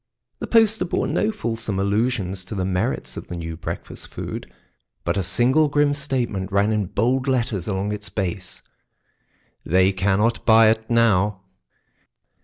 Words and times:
The 0.39 0.47
poster 0.47 0.83
bore 0.83 1.05
no 1.05 1.31
fulsome 1.31 1.77
allusions 1.79 2.43
to 2.45 2.55
the 2.55 2.65
merits 2.65 3.17
of 3.17 3.27
the 3.27 3.35
new 3.35 3.55
breakfast 3.55 4.07
food, 4.07 4.51
but 5.03 5.15
a 5.15 5.21
single 5.21 5.67
grim 5.67 5.93
statement 5.93 6.51
ran 6.51 6.71
in 6.71 6.87
bold 6.87 7.27
letters 7.27 7.67
along 7.67 7.91
its 7.91 8.09
base: 8.09 8.63
"They 9.63 9.91
cannot 9.93 10.43
buy 10.43 10.71
it 10.71 10.89
now." 10.89 11.41